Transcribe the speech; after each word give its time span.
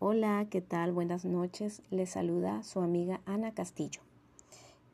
Hola, 0.00 0.46
¿qué 0.48 0.60
tal? 0.60 0.92
Buenas 0.92 1.24
noches. 1.24 1.82
Les 1.90 2.10
saluda 2.10 2.62
su 2.62 2.78
amiga 2.78 3.20
Ana 3.26 3.52
Castillo. 3.52 4.00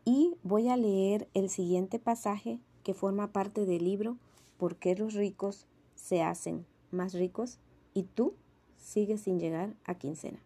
Y 0.06 0.34
voy 0.42 0.70
a 0.70 0.78
leer 0.78 1.28
el 1.34 1.50
siguiente 1.50 1.98
pasaje 1.98 2.58
que 2.84 2.94
forma 2.94 3.30
parte 3.30 3.66
del 3.66 3.84
libro 3.84 4.16
¿Por 4.56 4.76
qué 4.76 4.96
los 4.96 5.12
ricos 5.12 5.66
se 5.94 6.22
hacen 6.22 6.64
más 6.90 7.12
ricos 7.12 7.58
y 7.92 8.04
tú 8.04 8.32
sigues 8.78 9.20
sin 9.20 9.38
llegar 9.38 9.74
a 9.84 9.96
quincena? 9.96 10.38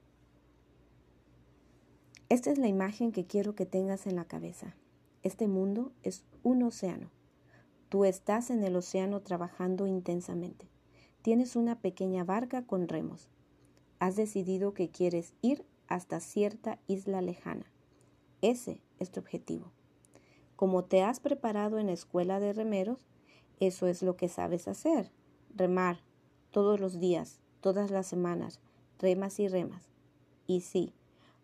Esta 2.29 2.51
es 2.51 2.59
la 2.59 2.67
imagen 2.67 3.13
que 3.13 3.27
quiero 3.27 3.55
que 3.55 3.65
tengas 3.65 4.09
en 4.09 4.17
la 4.17 4.25
cabeza. 4.25 4.75
Este 5.23 5.47
mundo 5.47 5.93
es 6.03 6.25
un 6.43 6.65
océano. 6.65 7.11
Tú 7.91 8.05
estás 8.05 8.51
en 8.51 8.65
el 8.65 8.75
océano 8.75 9.21
trabajando 9.21 9.87
intensamente. 9.87 10.67
Tienes 11.23 11.55
una 11.55 11.79
pequeña 11.81 12.25
barca 12.25 12.67
con 12.67 12.89
remos 12.89 13.29
has 13.99 14.17
decidido 14.17 14.75
que 14.75 14.91
quieres 14.91 15.35
ir 15.43 15.65
hasta 15.89 16.21
cierta 16.21 16.79
isla 16.87 17.23
lejana. 17.23 17.67
Ese 18.43 18.81
es 18.99 19.11
tu 19.11 19.21
objetivo. 19.21 19.73
Como 20.57 20.85
te 20.85 21.03
has 21.03 21.21
preparado 21.21 21.79
en 21.79 21.87
la 21.87 21.93
escuela 21.93 22.41
de 22.41 22.53
remeros, 22.53 23.07
eso 23.61 23.87
es 23.87 24.03
lo 24.03 24.17
que 24.17 24.29
sabes 24.29 24.69
hacer. 24.69 25.11
Remar 25.55 26.01
todos 26.51 26.81
los 26.81 27.01
días, 27.01 27.41
todas 27.61 27.91
las 27.91 28.07
semanas, 28.07 28.61
remas 28.99 29.39
y 29.41 29.49
remas. 29.49 29.89
Y 30.47 30.61
sí, 30.61 30.93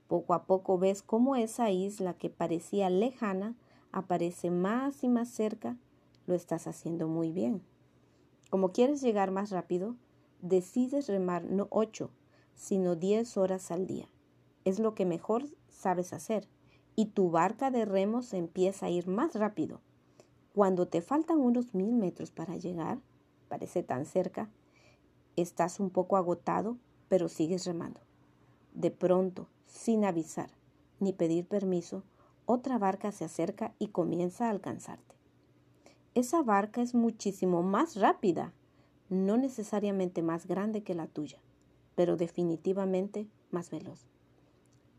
poco 0.09 0.35
a 0.35 0.45
poco 0.45 0.79
ves 0.79 1.03
cómo 1.03 1.37
esa 1.37 1.71
isla 1.71 2.15
que 2.15 2.31
parecía 2.31 2.91
lejana 2.91 3.57
aparece 3.93 4.51
más 4.51 5.03
y 5.03 5.09
más 5.09 5.29
cerca. 5.29 5.77
Lo 6.27 6.35
estás 6.35 6.67
haciendo 6.67 7.09
muy 7.09 7.33
bien. 7.33 7.63
Como 8.51 8.73
quieres 8.73 9.01
llegar 9.01 9.31
más 9.31 9.51
rápido, 9.51 9.97
decides 10.41 11.09
remar 11.09 11.45
no 11.45 11.67
ocho, 11.71 12.11
sino 12.55 12.97
10 12.97 13.37
horas 13.37 13.71
al 13.71 13.87
día. 13.87 14.09
Es 14.65 14.79
lo 14.79 14.95
que 14.95 15.05
mejor 15.05 15.45
sabes 15.69 16.13
hacer. 16.13 16.49
Y 16.97 17.07
tu 17.07 17.31
barca 17.31 17.71
de 17.71 17.85
remos 17.85 18.33
empieza 18.33 18.87
a 18.87 18.91
ir 18.91 19.09
más 19.09 19.35
rápido. 19.35 19.81
Cuando 20.55 20.87
te 20.87 21.03
faltan 21.03 21.41
unos 21.41 21.75
mil 21.75 21.93
metros 21.93 22.31
para 22.31 22.57
llegar, 22.57 23.01
parece 23.49 23.83
tan 23.83 24.07
cerca, 24.07 24.49
estás 25.37 25.81
un 25.81 25.91
poco 25.91 26.17
agotado, 26.17 26.79
pero 27.09 27.29
sigues 27.29 27.67
remando. 27.67 28.01
De 28.73 28.91
pronto, 28.91 29.49
sin 29.67 30.05
avisar 30.05 30.51
ni 31.01 31.13
pedir 31.13 31.47
permiso, 31.47 32.05
otra 32.47 32.79
barca 32.79 33.11
se 33.11 33.25
acerca 33.25 33.75
y 33.79 33.89
comienza 33.89 34.47
a 34.47 34.51
alcanzarte. 34.51 35.17
Esa 36.15 36.43
barca 36.43 36.81
es 36.81 36.95
muchísimo 36.95 37.63
más 37.63 37.97
rápida, 37.97 38.53
no 39.09 39.37
necesariamente 39.37 40.23
más 40.23 40.47
grande 40.47 40.85
que 40.85 40.95
la 40.95 41.09
tuya 41.09 41.41
pero 41.95 42.17
definitivamente 42.17 43.27
más 43.51 43.71
veloz. 43.71 44.07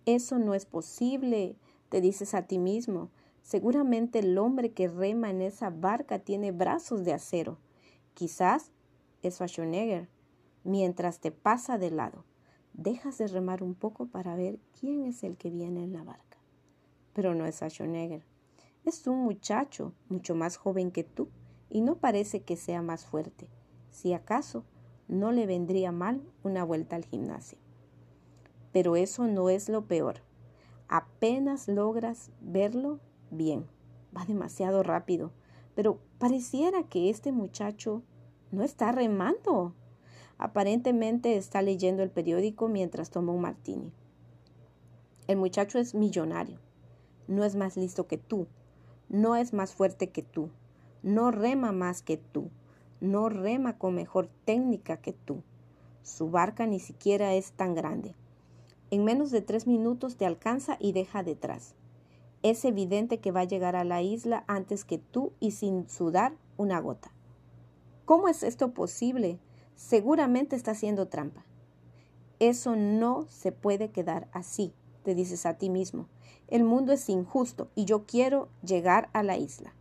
Eso 0.05 0.37
no 0.37 0.53
es 0.53 0.65
posible, 0.65 1.55
te 1.89 2.01
dices 2.01 2.33
a 2.33 2.43
ti 2.43 2.59
mismo. 2.59 3.09
Seguramente 3.41 4.19
el 4.19 4.37
hombre 4.37 4.71
que 4.71 4.87
rema 4.87 5.29
en 5.29 5.41
esa 5.41 5.69
barca 5.69 6.19
tiene 6.19 6.51
brazos 6.51 7.03
de 7.03 7.13
acero. 7.13 7.57
Quizás 8.13 8.71
es 9.23 9.35
Schwarzenegger. 9.35 10.09
Mientras 10.63 11.19
te 11.19 11.31
pasa 11.31 11.77
de 11.77 11.91
lado, 11.91 12.23
dejas 12.73 13.17
de 13.17 13.27
remar 13.27 13.61
un 13.61 13.75
poco 13.75 14.07
para 14.07 14.35
ver 14.35 14.59
quién 14.79 15.05
es 15.05 15.23
el 15.23 15.37
que 15.37 15.51
viene 15.51 15.83
en 15.83 15.93
la 15.93 16.03
barca. 16.03 16.37
Pero 17.13 17.35
no 17.35 17.45
es 17.45 17.55
Schwarzenegger. 17.55 18.23
Es 18.83 19.07
un 19.07 19.23
muchacho 19.23 19.93
mucho 20.09 20.35
más 20.35 20.57
joven 20.57 20.91
que 20.91 21.03
tú 21.03 21.29
y 21.69 21.81
no 21.81 21.95
parece 21.95 22.41
que 22.41 22.55
sea 22.55 22.81
más 22.81 23.05
fuerte. 23.05 23.47
Si 23.89 24.13
acaso 24.13 24.63
no 25.07 25.31
le 25.31 25.45
vendría 25.45 25.91
mal 25.91 26.21
una 26.43 26.63
vuelta 26.63 26.95
al 26.95 27.05
gimnasio. 27.05 27.57
Pero 28.71 28.95
eso 28.95 29.27
no 29.27 29.49
es 29.49 29.69
lo 29.69 29.85
peor. 29.85 30.21
Apenas 30.87 31.67
logras 31.67 32.31
verlo 32.41 32.99
bien. 33.31 33.65
Va 34.15 34.25
demasiado 34.25 34.83
rápido. 34.83 35.31
Pero 35.75 35.99
pareciera 36.17 36.83
que 36.83 37.09
este 37.09 37.31
muchacho 37.31 38.01
no 38.51 38.63
está 38.63 38.91
remando. 38.91 39.73
Aparentemente 40.37 41.37
está 41.37 41.61
leyendo 41.61 42.03
el 42.03 42.09
periódico 42.09 42.67
mientras 42.67 43.09
toma 43.09 43.31
un 43.31 43.41
martini. 43.41 43.91
El 45.27 45.37
muchacho 45.37 45.79
es 45.79 45.95
millonario. 45.95 46.59
No 47.27 47.43
es 47.43 47.55
más 47.55 47.77
listo 47.77 48.07
que 48.07 48.17
tú. 48.17 48.47
No 49.09 49.35
es 49.35 49.53
más 49.53 49.73
fuerte 49.73 50.09
que 50.09 50.23
tú. 50.23 50.49
No 51.03 51.31
rema 51.31 51.71
más 51.71 52.01
que 52.01 52.17
tú 52.17 52.49
no 53.01 53.29
rema 53.29 53.77
con 53.77 53.95
mejor 53.95 54.29
técnica 54.45 54.97
que 54.97 55.13
tú. 55.13 55.43
Su 56.03 56.29
barca 56.29 56.65
ni 56.67 56.79
siquiera 56.79 57.33
es 57.33 57.51
tan 57.51 57.75
grande. 57.75 58.15
En 58.91 59.03
menos 59.03 59.31
de 59.31 59.41
tres 59.41 59.67
minutos 59.67 60.17
te 60.17 60.25
alcanza 60.25 60.77
y 60.79 60.91
deja 60.91 61.23
detrás. 61.23 61.75
Es 62.43 62.63
evidente 62.63 63.19
que 63.19 63.31
va 63.31 63.41
a 63.41 63.45
llegar 63.45 63.75
a 63.75 63.83
la 63.83 64.01
isla 64.01 64.43
antes 64.47 64.85
que 64.85 64.99
tú 64.99 65.33
y 65.39 65.51
sin 65.51 65.89
sudar 65.89 66.37
una 66.57 66.79
gota. 66.79 67.11
¿Cómo 68.05 68.27
es 68.27 68.43
esto 68.43 68.73
posible? 68.73 69.39
Seguramente 69.75 70.55
está 70.55 70.71
haciendo 70.71 71.07
trampa. 71.07 71.43
Eso 72.39 72.75
no 72.75 73.25
se 73.29 73.51
puede 73.51 73.89
quedar 73.89 74.27
así, 74.31 74.73
te 75.03 75.15
dices 75.15 75.45
a 75.45 75.57
ti 75.57 75.69
mismo. 75.69 76.07
El 76.47 76.63
mundo 76.63 76.93
es 76.93 77.09
injusto 77.09 77.69
y 77.73 77.85
yo 77.85 78.05
quiero 78.05 78.49
llegar 78.61 79.09
a 79.13 79.23
la 79.23 79.37
isla. 79.37 79.73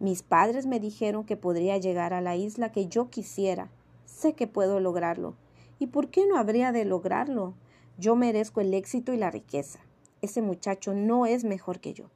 Mis 0.00 0.22
padres 0.22 0.66
me 0.66 0.78
dijeron 0.78 1.24
que 1.24 1.36
podría 1.36 1.76
llegar 1.76 2.14
a 2.14 2.20
la 2.20 2.36
isla 2.36 2.70
que 2.70 2.86
yo 2.86 3.10
quisiera. 3.10 3.68
Sé 4.04 4.34
que 4.34 4.46
puedo 4.46 4.78
lograrlo. 4.78 5.34
¿Y 5.80 5.88
por 5.88 6.08
qué 6.08 6.24
no 6.24 6.38
habría 6.38 6.70
de 6.70 6.84
lograrlo? 6.84 7.54
Yo 7.98 8.14
merezco 8.14 8.60
el 8.60 8.74
éxito 8.74 9.12
y 9.12 9.16
la 9.16 9.32
riqueza. 9.32 9.80
Ese 10.22 10.40
muchacho 10.40 10.94
no 10.94 11.26
es 11.26 11.42
mejor 11.42 11.80
que 11.80 11.94
yo. 11.94 12.10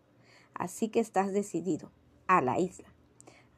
Así 0.54 0.88
que 0.90 1.00
estás 1.00 1.32
decidido. 1.32 1.90
A 2.28 2.40
la 2.40 2.60
isla. 2.60 2.86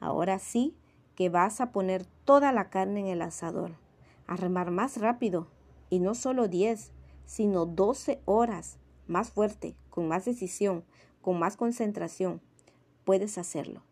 Ahora 0.01 0.39
sí 0.39 0.75
que 1.17 1.29
vas 1.29 1.61
a 1.61 1.71
poner 1.71 2.07
toda 2.25 2.51
la 2.51 2.71
carne 2.71 3.01
en 3.01 3.07
el 3.09 3.21
asador. 3.21 3.73
A 4.27 4.37
remar 4.37 4.71
más 4.71 4.97
rápido. 4.97 5.49
Y 5.91 5.99
no 5.99 6.15
solo 6.15 6.49
diez, 6.49 6.93
sino 7.27 7.67
doce 7.67 8.23
horas. 8.25 8.79
Más 9.07 9.31
fuerte, 9.31 9.77
con 9.91 10.09
más 10.09 10.25
decisión, 10.25 10.83
con 11.21 11.39
más 11.39 11.59
concentración. 11.59 12.41
Puedes 13.05 13.37
hacerlo 13.37 13.83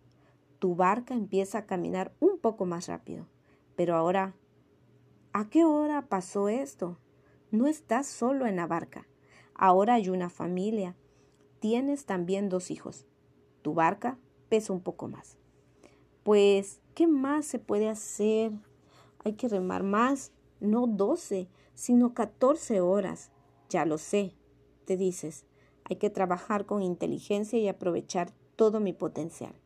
tu 0.62 0.76
barca 0.76 1.12
empieza 1.12 1.58
a 1.58 1.66
caminar 1.66 2.14
un 2.20 2.38
poco 2.38 2.66
más 2.66 2.86
rápido. 2.86 3.26
Pero 3.74 3.96
ahora, 3.96 4.36
¿a 5.32 5.50
qué 5.50 5.64
hora 5.64 6.06
pasó 6.06 6.48
esto? 6.48 6.98
No 7.50 7.66
estás 7.66 8.06
solo 8.06 8.46
en 8.46 8.54
la 8.54 8.68
barca. 8.68 9.08
Ahora 9.56 9.94
hay 9.94 10.08
una 10.08 10.30
familia. 10.30 10.94
Tienes 11.58 12.06
también 12.06 12.48
dos 12.48 12.70
hijos. 12.70 13.08
Tu 13.62 13.74
barca 13.74 14.18
pesa 14.48 14.72
un 14.72 14.82
poco 14.82 15.08
más. 15.08 15.36
Pues, 16.22 16.80
¿qué 16.94 17.08
más 17.08 17.44
se 17.44 17.58
puede 17.58 17.88
hacer? 17.88 18.52
Hay 19.24 19.32
que 19.32 19.48
remar 19.48 19.82
más, 19.82 20.30
no 20.60 20.86
12, 20.86 21.48
sino 21.74 22.14
14 22.14 22.80
horas. 22.80 23.32
Ya 23.68 23.84
lo 23.84 23.98
sé, 23.98 24.36
te 24.84 24.96
dices. 24.96 25.44
Hay 25.82 25.96
que 25.96 26.08
trabajar 26.08 26.66
con 26.66 26.84
inteligencia 26.84 27.58
y 27.58 27.66
aprovechar 27.66 28.30
todo 28.54 28.78
mi 28.78 28.92
potencial. 28.92 29.56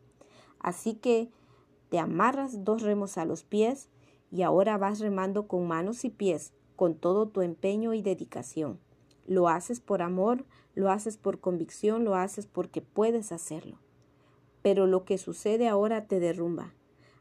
Así 0.60 0.94
que 0.94 1.30
te 1.88 1.98
amarras 1.98 2.64
dos 2.64 2.82
remos 2.82 3.18
a 3.18 3.24
los 3.24 3.44
pies 3.44 3.88
y 4.30 4.42
ahora 4.42 4.76
vas 4.78 4.98
remando 4.98 5.46
con 5.46 5.66
manos 5.66 6.04
y 6.04 6.10
pies, 6.10 6.52
con 6.74 6.94
todo 6.94 7.28
tu 7.28 7.42
empeño 7.42 7.94
y 7.94 8.02
dedicación. 8.02 8.80
Lo 9.26 9.48
haces 9.48 9.80
por 9.80 10.02
amor, 10.02 10.44
lo 10.74 10.90
haces 10.90 11.16
por 11.16 11.40
convicción, 11.40 12.04
lo 12.04 12.14
haces 12.14 12.46
porque 12.46 12.80
puedes 12.82 13.32
hacerlo. 13.32 13.78
Pero 14.62 14.86
lo 14.86 15.04
que 15.04 15.18
sucede 15.18 15.68
ahora 15.68 16.06
te 16.06 16.20
derrumba. 16.20 16.74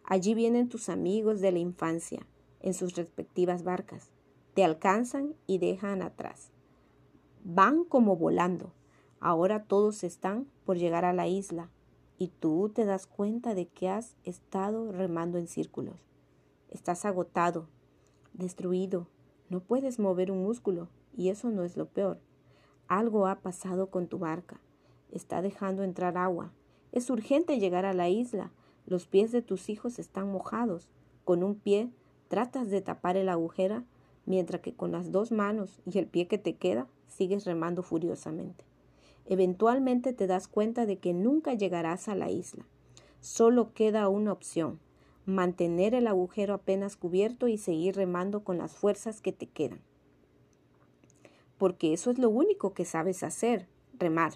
Allí 0.03 0.33
vienen 0.35 0.69
tus 0.69 0.89
amigos 0.89 1.41
de 1.41 1.51
la 1.51 1.59
infancia, 1.59 2.27
en 2.59 2.73
sus 2.73 2.95
respectivas 2.95 3.63
barcas. 3.63 4.11
Te 4.53 4.63
alcanzan 4.63 5.35
y 5.47 5.57
dejan 5.57 6.01
atrás. 6.01 6.51
Van 7.43 7.83
como 7.85 8.15
volando. 8.15 8.71
Ahora 9.19 9.63
todos 9.63 10.03
están 10.03 10.47
por 10.65 10.77
llegar 10.77 11.05
a 11.05 11.13
la 11.13 11.27
isla, 11.27 11.69
y 12.17 12.29
tú 12.29 12.69
te 12.73 12.85
das 12.85 13.07
cuenta 13.07 13.53
de 13.55 13.67
que 13.67 13.89
has 13.89 14.15
estado 14.23 14.91
remando 14.91 15.37
en 15.37 15.47
círculos. 15.47 15.95
Estás 16.69 17.05
agotado, 17.05 17.67
destruido, 18.33 19.07
no 19.49 19.59
puedes 19.59 19.99
mover 19.99 20.31
un 20.31 20.43
músculo 20.43 20.89
y 21.15 21.29
eso 21.29 21.49
no 21.49 21.63
es 21.63 21.77
lo 21.77 21.87
peor. 21.87 22.19
Algo 22.87 23.27
ha 23.27 23.39
pasado 23.39 23.89
con 23.89 24.07
tu 24.07 24.19
barca, 24.19 24.59
está 25.11 25.41
dejando 25.41 25.83
entrar 25.83 26.17
agua. 26.17 26.51
Es 26.91 27.09
urgente 27.09 27.59
llegar 27.59 27.85
a 27.85 27.93
la 27.93 28.09
isla. 28.09 28.51
Los 28.85 29.07
pies 29.07 29.31
de 29.31 29.41
tus 29.41 29.69
hijos 29.69 29.99
están 29.99 30.31
mojados. 30.31 30.87
Con 31.23 31.43
un 31.43 31.55
pie 31.55 31.89
tratas 32.27 32.69
de 32.69 32.81
tapar 32.81 33.17
el 33.17 33.29
agujero, 33.29 33.83
mientras 34.25 34.61
que 34.61 34.73
con 34.73 34.91
las 34.91 35.11
dos 35.11 35.31
manos 35.31 35.81
y 35.85 35.97
el 35.99 36.07
pie 36.07 36.27
que 36.27 36.37
te 36.37 36.55
queda 36.55 36.87
sigues 37.07 37.45
remando 37.45 37.83
furiosamente. 37.83 38.65
Eventualmente 39.25 40.13
te 40.13 40.27
das 40.27 40.47
cuenta 40.47 40.85
de 40.85 40.97
que 40.97 41.13
nunca 41.13 41.53
llegarás 41.53 42.07
a 42.07 42.15
la 42.15 42.29
isla. 42.29 42.65
Solo 43.21 43.73
queda 43.73 44.07
una 44.09 44.31
opción, 44.31 44.79
mantener 45.25 45.95
el 45.95 46.07
agujero 46.07 46.53
apenas 46.53 46.95
cubierto 46.95 47.47
y 47.47 47.57
seguir 47.57 47.95
remando 47.95 48.43
con 48.43 48.57
las 48.57 48.75
fuerzas 48.75 49.21
que 49.21 49.31
te 49.31 49.47
quedan. 49.47 49.81
porque 51.57 51.93
eso 51.93 52.11
es 52.11 52.19
lo 52.19 52.29
único 52.29 52.73
que 52.73 52.85
sabes 52.85 53.23
hacer, 53.23 53.67
remar. 53.97 54.33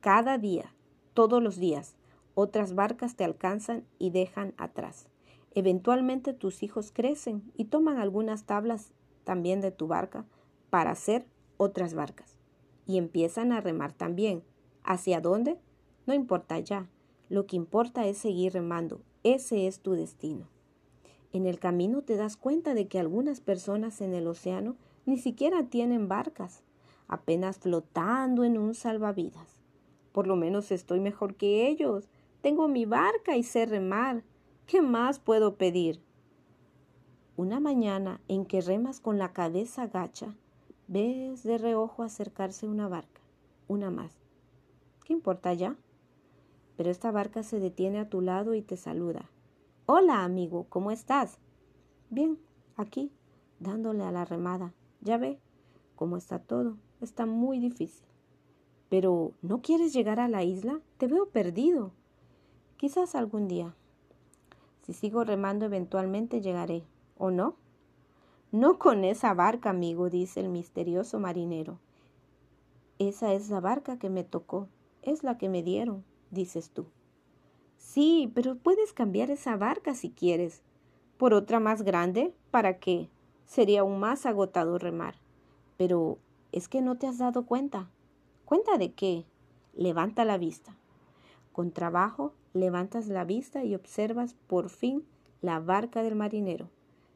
Cada 0.00 0.38
día, 0.38 0.74
todos 1.14 1.42
los 1.42 1.56
días, 1.56 1.94
otras 2.34 2.74
barcas 2.74 3.16
te 3.16 3.24
alcanzan 3.24 3.84
y 3.98 4.10
dejan 4.10 4.54
atrás. 4.56 5.06
Eventualmente 5.54 6.34
tus 6.34 6.62
hijos 6.62 6.90
crecen 6.92 7.52
y 7.56 7.66
toman 7.66 7.98
algunas 7.98 8.44
tablas 8.44 8.92
también 9.22 9.60
de 9.60 9.70
tu 9.70 9.86
barca 9.86 10.24
para 10.68 10.90
hacer 10.90 11.26
otras 11.56 11.94
barcas. 11.94 12.33
Y 12.86 12.98
empiezan 12.98 13.52
a 13.52 13.60
remar 13.60 13.92
también. 13.92 14.42
¿Hacia 14.82 15.20
dónde? 15.20 15.58
No 16.06 16.14
importa 16.14 16.58
ya. 16.58 16.88
Lo 17.28 17.46
que 17.46 17.56
importa 17.56 18.06
es 18.06 18.18
seguir 18.18 18.52
remando. 18.52 19.00
Ese 19.22 19.66
es 19.66 19.80
tu 19.80 19.92
destino. 19.92 20.48
En 21.32 21.46
el 21.46 21.58
camino 21.58 22.02
te 22.02 22.16
das 22.16 22.36
cuenta 22.36 22.74
de 22.74 22.86
que 22.86 23.00
algunas 23.00 23.40
personas 23.40 24.00
en 24.00 24.14
el 24.14 24.26
océano 24.26 24.76
ni 25.06 25.18
siquiera 25.18 25.64
tienen 25.64 26.08
barcas, 26.08 26.62
apenas 27.08 27.58
flotando 27.58 28.44
en 28.44 28.58
un 28.58 28.74
salvavidas. 28.74 29.58
Por 30.12 30.26
lo 30.26 30.36
menos 30.36 30.70
estoy 30.70 31.00
mejor 31.00 31.34
que 31.34 31.66
ellos. 31.66 32.08
Tengo 32.40 32.68
mi 32.68 32.84
barca 32.84 33.36
y 33.36 33.42
sé 33.42 33.66
remar. 33.66 34.22
¿Qué 34.66 34.80
más 34.80 35.18
puedo 35.18 35.56
pedir? 35.56 36.00
Una 37.36 37.58
mañana 37.58 38.20
en 38.28 38.46
que 38.46 38.60
remas 38.60 39.00
con 39.00 39.18
la 39.18 39.32
cabeza 39.32 39.88
gacha, 39.88 40.36
ves 40.86 41.42
de 41.42 41.58
reojo 41.58 42.02
acercarse 42.02 42.68
una 42.68 42.88
barca, 42.88 43.20
una 43.68 43.90
más. 43.90 44.12
¿Qué 45.04 45.12
importa 45.12 45.52
ya? 45.54 45.76
Pero 46.76 46.90
esta 46.90 47.10
barca 47.10 47.42
se 47.42 47.60
detiene 47.60 48.00
a 48.00 48.08
tu 48.08 48.20
lado 48.20 48.54
y 48.54 48.62
te 48.62 48.76
saluda. 48.76 49.30
Hola, 49.86 50.24
amigo, 50.24 50.66
¿cómo 50.68 50.90
estás? 50.90 51.38
Bien, 52.10 52.38
aquí, 52.76 53.12
dándole 53.60 54.04
a 54.04 54.12
la 54.12 54.24
remada. 54.24 54.74
Ya 55.00 55.18
ve 55.18 55.38
cómo 55.94 56.16
está 56.16 56.38
todo. 56.38 56.76
Está 57.00 57.26
muy 57.26 57.58
difícil. 57.58 58.06
Pero, 58.88 59.32
¿no 59.42 59.60
quieres 59.60 59.92
llegar 59.92 60.20
a 60.20 60.28
la 60.28 60.42
isla? 60.42 60.80
Te 60.98 61.06
veo 61.06 61.28
perdido. 61.28 61.92
Quizás 62.76 63.14
algún 63.14 63.48
día. 63.48 63.74
Si 64.82 64.92
sigo 64.92 65.24
remando 65.24 65.64
eventualmente 65.64 66.40
llegaré, 66.40 66.84
¿o 67.16 67.30
no? 67.30 67.56
No 68.54 68.78
con 68.78 69.02
esa 69.02 69.34
barca, 69.34 69.70
amigo, 69.70 70.10
dice 70.10 70.38
el 70.38 70.48
misterioso 70.48 71.18
marinero. 71.18 71.80
Esa 73.00 73.32
es 73.32 73.50
la 73.50 73.58
barca 73.58 73.98
que 73.98 74.10
me 74.10 74.22
tocó, 74.22 74.68
es 75.02 75.24
la 75.24 75.38
que 75.38 75.48
me 75.48 75.64
dieron, 75.64 76.04
dices 76.30 76.70
tú. 76.70 76.86
Sí, 77.78 78.30
pero 78.32 78.54
puedes 78.54 78.92
cambiar 78.92 79.32
esa 79.32 79.56
barca 79.56 79.96
si 79.96 80.10
quieres. 80.10 80.62
Por 81.16 81.34
otra 81.34 81.58
más 81.58 81.82
grande, 81.82 82.32
¿para 82.52 82.78
qué? 82.78 83.10
Sería 83.44 83.80
aún 83.80 83.98
más 83.98 84.24
agotador 84.24 84.84
remar. 84.84 85.16
Pero 85.76 86.18
es 86.52 86.68
que 86.68 86.80
no 86.80 86.96
te 86.96 87.08
has 87.08 87.18
dado 87.18 87.46
cuenta. 87.46 87.90
¿Cuenta 88.44 88.78
de 88.78 88.92
qué? 88.92 89.24
Levanta 89.74 90.24
la 90.24 90.38
vista. 90.38 90.76
Con 91.50 91.72
trabajo 91.72 92.34
levantas 92.52 93.08
la 93.08 93.24
vista 93.24 93.64
y 93.64 93.74
observas 93.74 94.36
por 94.46 94.70
fin 94.70 95.04
la 95.40 95.58
barca 95.58 96.04
del 96.04 96.14
marinero. 96.14 96.68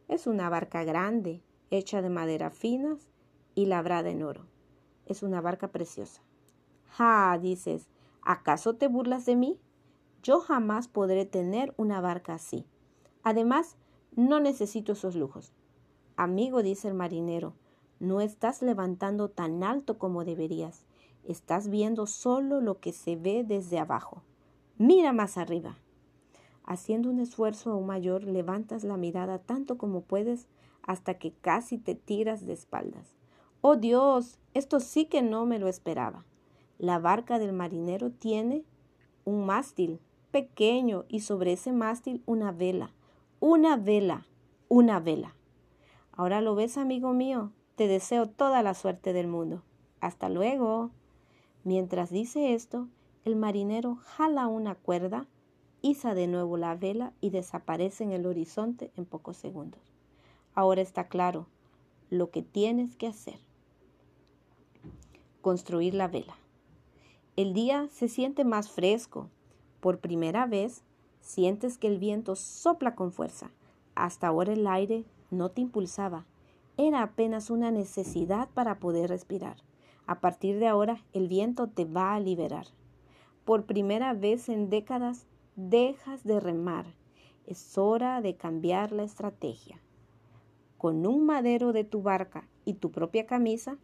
Es 0.08 0.26
una 0.26 0.48
barca 0.48 0.84
grande, 0.84 1.42
hecha 1.70 2.00
de 2.00 2.08
madera 2.08 2.50
finas 2.50 3.10
y 3.54 3.66
labrada 3.66 4.08
en 4.08 4.22
oro. 4.22 4.46
Es 5.04 5.22
una 5.22 5.42
barca 5.42 5.68
preciosa. 5.68 6.22
¡Ja! 6.86 7.38
dices, 7.40 7.88
¿acaso 8.22 8.74
te 8.76 8.88
burlas 8.88 9.26
de 9.26 9.36
mí? 9.36 9.60
Yo 10.22 10.40
jamás 10.40 10.88
podré 10.88 11.26
tener 11.26 11.74
una 11.76 12.00
barca 12.00 12.34
así. 12.34 12.64
Además, 13.22 13.76
no 14.16 14.40
necesito 14.40 14.92
esos 14.92 15.14
lujos. 15.14 15.52
Amigo, 16.16 16.62
dice 16.62 16.88
el 16.88 16.94
marinero, 16.94 17.52
no 18.00 18.22
estás 18.22 18.62
levantando 18.62 19.28
tan 19.28 19.62
alto 19.62 19.98
como 19.98 20.24
deberías. 20.24 20.86
Estás 21.24 21.68
viendo 21.68 22.06
solo 22.06 22.62
lo 22.62 22.80
que 22.80 22.92
se 22.92 23.16
ve 23.16 23.44
desde 23.44 23.78
abajo. 23.78 24.22
Mira 24.78 25.12
más 25.12 25.36
arriba. 25.36 25.76
Haciendo 26.68 27.08
un 27.08 27.18
esfuerzo 27.18 27.72
aún 27.72 27.86
mayor, 27.86 28.24
levantas 28.24 28.84
la 28.84 28.98
mirada 28.98 29.38
tanto 29.38 29.78
como 29.78 30.02
puedes 30.02 30.48
hasta 30.82 31.14
que 31.14 31.32
casi 31.32 31.78
te 31.78 31.94
tiras 31.94 32.44
de 32.44 32.52
espaldas. 32.52 33.16
Oh 33.62 33.76
Dios, 33.76 34.38
esto 34.52 34.78
sí 34.78 35.06
que 35.06 35.22
no 35.22 35.46
me 35.46 35.58
lo 35.58 35.66
esperaba. 35.66 36.26
La 36.76 36.98
barca 36.98 37.38
del 37.38 37.54
marinero 37.54 38.10
tiene 38.10 38.64
un 39.24 39.46
mástil 39.46 39.98
pequeño 40.30 41.06
y 41.08 41.20
sobre 41.20 41.54
ese 41.54 41.72
mástil 41.72 42.22
una 42.26 42.52
vela, 42.52 42.92
una 43.40 43.78
vela, 43.78 44.26
una 44.68 45.00
vela. 45.00 45.34
Ahora 46.12 46.42
lo 46.42 46.54
ves, 46.54 46.76
amigo 46.76 47.14
mío, 47.14 47.50
te 47.76 47.88
deseo 47.88 48.28
toda 48.28 48.62
la 48.62 48.74
suerte 48.74 49.14
del 49.14 49.26
mundo. 49.26 49.62
Hasta 50.00 50.28
luego. 50.28 50.90
Mientras 51.64 52.10
dice 52.10 52.52
esto, 52.52 52.88
el 53.24 53.36
marinero 53.36 53.96
jala 54.04 54.48
una 54.48 54.74
cuerda, 54.74 55.26
iza 55.82 56.14
de 56.14 56.26
nuevo 56.26 56.56
la 56.56 56.74
vela 56.74 57.12
y 57.20 57.30
desaparece 57.30 58.04
en 58.04 58.12
el 58.12 58.26
horizonte 58.26 58.90
en 58.96 59.04
pocos 59.04 59.36
segundos. 59.36 59.80
Ahora 60.54 60.80
está 60.80 61.08
claro 61.08 61.46
lo 62.10 62.30
que 62.30 62.42
tienes 62.42 62.96
que 62.96 63.06
hacer. 63.06 63.38
Construir 65.40 65.94
la 65.94 66.08
vela. 66.08 66.36
El 67.36 67.54
día 67.54 67.88
se 67.92 68.08
siente 68.08 68.44
más 68.44 68.68
fresco. 68.70 69.28
Por 69.80 70.00
primera 70.00 70.46
vez 70.46 70.82
sientes 71.20 71.78
que 71.78 71.86
el 71.86 71.98
viento 71.98 72.34
sopla 72.34 72.94
con 72.94 73.12
fuerza. 73.12 73.50
Hasta 73.94 74.26
ahora 74.26 74.52
el 74.52 74.66
aire 74.66 75.04
no 75.30 75.50
te 75.50 75.60
impulsaba. 75.60 76.26
Era 76.76 77.02
apenas 77.02 77.50
una 77.50 77.70
necesidad 77.70 78.48
para 78.54 78.78
poder 78.78 79.10
respirar. 79.10 79.56
A 80.06 80.20
partir 80.20 80.58
de 80.58 80.66
ahora 80.66 81.04
el 81.12 81.28
viento 81.28 81.68
te 81.68 81.84
va 81.84 82.14
a 82.14 82.20
liberar. 82.20 82.66
Por 83.44 83.64
primera 83.66 84.14
vez 84.14 84.48
en 84.48 84.70
décadas 84.70 85.26
dejas 85.58 86.22
de 86.22 86.38
remar. 86.38 86.86
Es 87.44 87.76
hora 87.78 88.22
de 88.22 88.36
cambiar 88.36 88.92
la 88.92 89.02
estrategia. 89.02 89.80
Con 90.76 91.04
un 91.04 91.26
madero 91.26 91.72
de 91.72 91.82
tu 91.82 92.00
barca 92.00 92.46
y 92.64 92.74
tu 92.74 92.92
propia 92.92 93.26
camisa, 93.26 93.76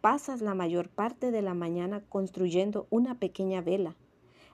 pasas 0.00 0.40
la 0.40 0.54
mayor 0.54 0.88
parte 0.88 1.30
de 1.30 1.40
la 1.40 1.54
mañana 1.54 2.02
construyendo 2.08 2.88
una 2.90 3.20
pequeña 3.20 3.60
vela. 3.60 3.94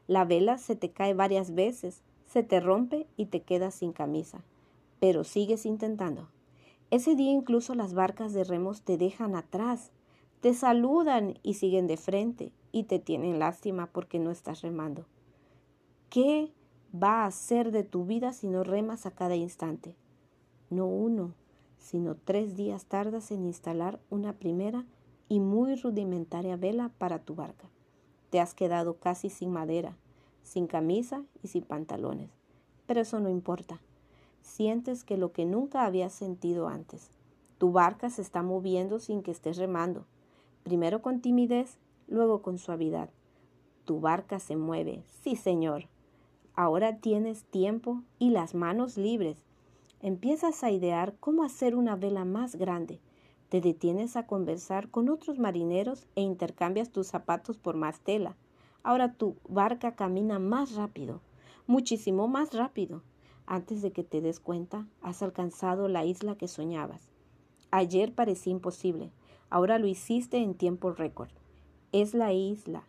La 0.08 0.26
vela 0.26 0.58
se 0.58 0.76
te 0.76 0.90
cae 0.90 1.14
varias 1.14 1.54
veces, 1.54 2.02
se 2.26 2.42
te 2.42 2.60
rompe 2.60 3.06
y 3.16 3.26
te 3.26 3.40
quedas 3.40 3.76
sin 3.76 3.92
camisa, 3.92 4.44
pero 5.00 5.24
sigues 5.24 5.64
intentando. 5.64 6.28
Ese 6.90 7.16
día 7.16 7.32
incluso 7.32 7.74
las 7.74 7.94
barcas 7.94 8.34
de 8.34 8.44
remos 8.44 8.82
te 8.82 8.98
dejan 8.98 9.36
atrás, 9.36 9.90
te 10.42 10.52
saludan 10.52 11.38
y 11.42 11.54
siguen 11.54 11.86
de 11.86 11.96
frente 11.96 12.52
y 12.72 12.82
te 12.84 12.98
tienen 12.98 13.38
lástima 13.38 13.86
porque 13.86 14.18
no 14.18 14.30
estás 14.30 14.60
remando. 14.60 15.06
¿Qué 16.10 16.52
va 16.94 17.22
a 17.22 17.26
hacer 17.26 17.70
de 17.70 17.84
tu 17.84 18.04
vida 18.04 18.32
si 18.32 18.48
no 18.48 18.64
remas 18.64 19.06
a 19.06 19.10
cada 19.10 19.36
instante? 19.36 19.94
No 20.70 20.86
uno, 20.86 21.34
sino 21.78 22.16
tres 22.16 22.56
días 22.56 22.86
tardas 22.86 23.30
en 23.30 23.44
instalar 23.44 24.00
una 24.10 24.34
primera 24.34 24.84
y 25.28 25.40
muy 25.40 25.74
rudimentaria 25.76 26.56
vela 26.56 26.90
para 26.98 27.18
tu 27.18 27.34
barca. 27.34 27.68
Te 28.30 28.40
has 28.40 28.54
quedado 28.54 28.98
casi 28.98 29.30
sin 29.30 29.50
madera, 29.50 29.96
sin 30.42 30.66
camisa 30.66 31.24
y 31.42 31.48
sin 31.48 31.62
pantalones. 31.62 32.30
Pero 32.86 33.00
eso 33.00 33.20
no 33.20 33.28
importa. 33.28 33.80
Sientes 34.42 35.04
que 35.04 35.16
lo 35.16 35.32
que 35.32 35.44
nunca 35.44 35.84
habías 35.84 36.12
sentido 36.12 36.68
antes. 36.68 37.10
Tu 37.58 37.72
barca 37.72 38.08
se 38.08 38.22
está 38.22 38.42
moviendo 38.42 38.98
sin 38.98 39.22
que 39.22 39.30
estés 39.30 39.56
remando. 39.56 40.06
Primero 40.62 41.02
con 41.02 41.20
timidez 41.20 41.78
luego 42.06 42.40
con 42.40 42.58
suavidad. 42.58 43.10
Tu 43.84 44.00
barca 44.00 44.38
se 44.38 44.56
mueve, 44.56 45.02
sí 45.22 45.36
señor. 45.36 45.88
Ahora 46.58 46.96
tienes 46.96 47.44
tiempo 47.44 48.02
y 48.18 48.30
las 48.30 48.56
manos 48.56 48.96
libres. 48.96 49.38
Empiezas 50.02 50.64
a 50.64 50.72
idear 50.72 51.14
cómo 51.20 51.44
hacer 51.44 51.76
una 51.76 51.94
vela 51.94 52.24
más 52.24 52.56
grande. 52.56 52.98
Te 53.48 53.60
detienes 53.60 54.16
a 54.16 54.26
conversar 54.26 54.90
con 54.90 55.08
otros 55.08 55.38
marineros 55.38 56.08
e 56.16 56.22
intercambias 56.22 56.90
tus 56.90 57.06
zapatos 57.06 57.58
por 57.58 57.76
más 57.76 58.00
tela. 58.00 58.34
Ahora 58.82 59.12
tu 59.12 59.36
barca 59.48 59.94
camina 59.94 60.40
más 60.40 60.74
rápido, 60.74 61.20
muchísimo 61.68 62.26
más 62.26 62.52
rápido. 62.52 63.04
Antes 63.46 63.80
de 63.80 63.92
que 63.92 64.02
te 64.02 64.20
des 64.20 64.40
cuenta, 64.40 64.84
has 65.00 65.22
alcanzado 65.22 65.86
la 65.86 66.04
isla 66.04 66.34
que 66.34 66.48
soñabas. 66.48 67.08
Ayer 67.70 68.12
parecía 68.12 68.50
imposible, 68.50 69.12
ahora 69.48 69.78
lo 69.78 69.86
hiciste 69.86 70.38
en 70.38 70.54
tiempo 70.54 70.90
récord 70.90 71.30
es 71.92 72.14
la 72.14 72.32
isla. 72.32 72.82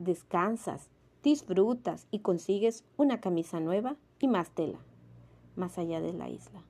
Descansas, 0.00 0.90
disfrutas 1.22 2.06
y 2.10 2.20
consigues 2.20 2.84
una 2.96 3.20
camisa 3.20 3.60
nueva 3.60 3.96
y 4.20 4.28
más 4.28 4.50
tela, 4.50 4.78
más 5.56 5.78
allá 5.78 6.00
de 6.00 6.12
la 6.12 6.28
isla. 6.28 6.62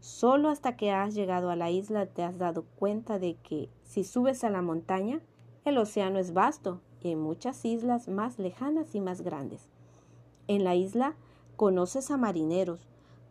Solo 0.00 0.48
hasta 0.48 0.76
que 0.76 0.90
has 0.90 1.14
llegado 1.14 1.50
a 1.50 1.56
la 1.56 1.70
isla 1.70 2.06
te 2.06 2.22
has 2.22 2.38
dado 2.38 2.64
cuenta 2.76 3.18
de 3.18 3.34
que 3.34 3.68
si 3.84 4.04
subes 4.04 4.44
a 4.44 4.50
la 4.50 4.62
montaña, 4.62 5.20
el 5.64 5.76
océano 5.76 6.18
es 6.18 6.32
vasto 6.32 6.80
y 7.02 7.08
hay 7.08 7.16
muchas 7.16 7.64
islas 7.64 8.08
más 8.08 8.38
lejanas 8.38 8.94
y 8.94 9.00
más 9.00 9.20
grandes. 9.20 9.68
En 10.48 10.64
la 10.64 10.74
isla 10.74 11.14
conoces 11.56 12.10
a 12.10 12.16
marineros, 12.16 12.88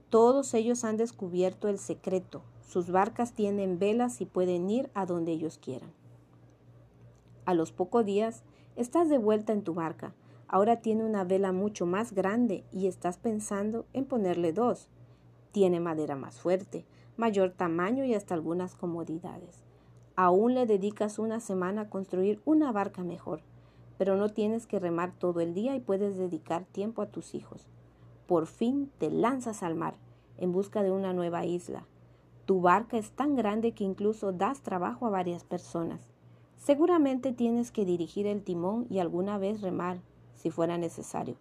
todos 0.10 0.54
ellos 0.54 0.84
han 0.84 0.98
descubierto 0.98 1.68
el 1.68 1.78
secreto, 1.78 2.42
Sus 2.68 2.92
barcas 2.92 3.34
tienen 3.34 3.80
velas 3.80 4.22
y 4.22 4.26
pueden 4.26 4.70
ir 4.70 4.92
a 4.94 5.08
donde 5.08 5.32
ellos 5.32 5.58
quieran. 5.58 5.92
A 7.46 7.56
los 7.56 7.72
pocos 7.72 8.06
días, 8.06 8.44
estás 8.76 9.10
de 9.10 9.18
vuelta 9.18 9.54
en 9.54 9.64
tu 9.64 9.74
barca. 9.74 10.14
Ahora 10.51 10.77
tiene 10.82 11.06
una 11.06 11.24
vela 11.24 11.51
mucho 11.51 11.86
más 11.86 12.12
grande 12.12 12.65
y 12.72 12.88
estás 12.88 13.20
pensando 13.20 13.86
en 13.94 14.06
ponerle 14.06 14.51
dos. 14.51 14.89
Tiene 15.51 15.79
madera 15.79 16.15
más 16.15 16.39
fuerte, 16.39 16.86
mayor 17.18 17.51
tamaño 17.51 18.03
y 18.03 18.15
hasta 18.15 18.34
algunas 18.34 18.75
comodidades. 18.75 19.63
Aún 20.15 20.56
le 20.56 20.65
dedicas 20.65 21.20
una 21.20 21.39
semana 21.39 21.82
a 21.82 21.89
construir 21.89 22.41
una 22.46 22.72
barca 22.72 23.03
mejor, 23.03 23.41
pero 24.00 24.18
no 24.18 24.29
tienes 24.29 24.65
que 24.65 24.79
remar 24.79 25.13
todo 25.13 25.39
el 25.39 25.53
día 25.53 25.75
y 25.75 25.82
puedes 25.82 26.18
dedicar 26.18 26.65
tiempo 26.65 27.03
a 27.03 27.12
tus 27.12 27.36
hijos. 27.36 27.70
Por 28.25 28.48
fin 28.48 28.91
te 28.98 29.12
lanzas 29.12 29.62
al 29.62 29.75
mar 29.75 29.98
en 30.38 30.51
busca 30.51 30.82
de 30.82 30.89
una 30.89 31.13
nueva 31.13 31.46
isla. 31.46 31.86
Tu 32.46 32.60
barca 32.60 32.98
es 32.98 33.12
tan 33.12 33.36
grande 33.36 33.74
que 33.74 33.84
incluso 33.84 34.32
das 34.32 34.62
trabajo 34.63 35.06
a 35.06 35.12
varias 35.12 35.44
personas. 35.44 36.10
Seguramente 36.56 37.34
tienes 37.34 37.72
que 37.72 37.86
dirigir 37.86 38.25
el 38.25 38.44
timón 38.44 38.88
y 38.89 38.98
alguna 38.98 39.38
vez 39.38 39.62
remar, 39.62 40.01
si 40.39 40.51
fuera 40.51 40.77
necesario, 40.77 41.36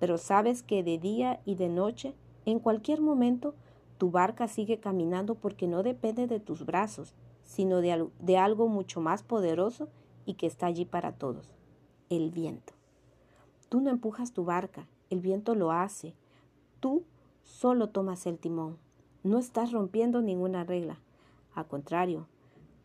pero 0.00 0.18
sabes 0.18 0.64
que 0.64 0.82
de 0.82 0.98
día 0.98 1.40
y 1.44 1.54
de 1.54 1.68
noche, 1.68 2.16
en 2.46 2.58
cualquier 2.58 3.00
momento, 3.00 3.54
tu 3.96 4.10
barca 4.10 4.48
sigue 4.48 4.80
caminando 4.80 5.36
porque 5.36 5.68
no 5.68 5.84
depende 5.84 6.26
de 6.26 6.40
tus 6.40 6.66
brazos, 6.66 7.14
sino 7.44 7.80
de, 7.80 8.38
algo 8.38 8.66
mucho 8.66 9.00
más 9.00 9.22
poderoso 9.22 9.88
y 10.26 10.34
que 10.34 10.46
está 10.46 10.66
allí 10.66 10.84
para 10.84 11.12
todos, 11.12 11.54
el 12.08 12.30
viento. 12.30 12.72
Tú 13.68 13.80
no 13.80 13.90
empujas 13.90 14.32
tu 14.32 14.44
barca, 14.44 14.88
el 15.10 15.20
viento 15.20 15.54
lo 15.54 15.70
hace. 15.70 16.14
Tú 16.80 17.04
solo 17.44 17.90
tomas 17.90 18.26
el 18.26 18.38
timón. 18.38 18.78
No 19.22 19.38
estás 19.38 19.70
rompiendo 19.70 20.22
ninguna 20.22 20.64
regla. 20.64 20.98
Al 21.54 21.68
contrario, 21.68 22.26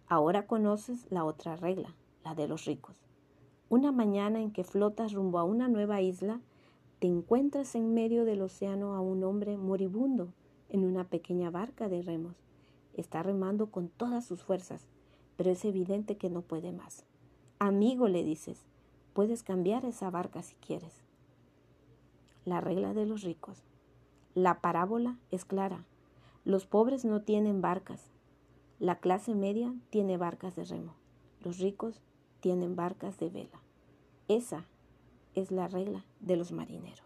ahora 0.07 0.45
conoces 0.45 1.07
la 1.09 1.23
otra 1.23 1.55
regla, 1.55 1.95
la 2.23 2.35
de 2.35 2.47
los 2.47 2.65
ricos. 2.65 3.04
Una 3.67 3.91
mañana 3.91 4.41
en 4.41 4.51
que 4.51 4.63
flotas 4.63 5.13
rumbo 5.13 5.39
a 5.39 5.43
una 5.43 5.67
nueva 5.67 6.01
isla, 6.01 6.39
te 6.99 7.07
encuentras 7.07 7.75
en 7.75 7.93
medio 7.93 8.23
del 8.23 8.41
océano 8.41 8.93
a 8.93 9.01
un 9.01 9.23
hombre 9.23 9.57
moribundo 9.57 10.29
en 10.69 10.85
una 10.85 11.03
pequeña 11.05 11.49
barca 11.49 11.89
de 11.89 12.01
remos. 12.01 12.35
Está 12.93 13.23
remando 13.23 13.71
con 13.71 13.89
todas 13.89 14.23
sus 14.25 14.43
fuerzas, 14.43 14.87
pero 15.35 15.49
es 15.49 15.65
evidente 15.65 16.15
que 16.15 16.29
no 16.29 16.41
puede 16.41 16.71
más. 16.71 17.05
Amigo, 17.57 18.07
le 18.07 18.23
dices, 18.23 18.65
puedes 19.13 19.41
cambiar 19.41 19.83
esa 19.85 20.09
barca 20.09 20.43
si 20.43 20.55
quieres. 20.55 21.01
La 22.45 22.61
regla 22.61 22.93
de 22.93 23.05
los 23.05 23.23
ricos. 23.23 23.63
La 24.35 24.61
parábola 24.61 25.17
es 25.31 25.43
clara. 25.43 25.85
Los 26.43 26.67
pobres 26.67 27.03
no 27.03 27.21
tienen 27.23 27.61
barcas. 27.61 28.11
La 28.79 28.99
clase 28.99 29.33
media 29.33 29.73
tiene 29.89 30.17
barcas 30.17 30.55
de 30.55 30.65
remo. 30.65 30.93
Los 31.41 31.59
ricos 31.59 32.01
tienen 32.45 32.75
barcas 32.75 33.17
de 33.17 33.31
vela. 33.31 33.59
Esa 34.27 34.65
es 35.33 35.49
la 35.49 35.67
regla 35.67 36.05
de 36.19 36.35
los 36.35 36.51
marineros. 36.51 37.04